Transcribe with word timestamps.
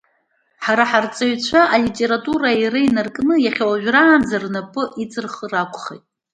Ҳара 0.65 0.83
ҳарҵаҩцәа 0.91 1.61
алитература, 1.75 2.47
аира 2.51 2.79
инаркны 2.87 3.35
иахьа 3.41 3.69
уажәраанӡа, 3.69 4.37
рнапы 4.43 4.83
иҵырхыр 5.01 5.53
акәхеит. 5.61 6.03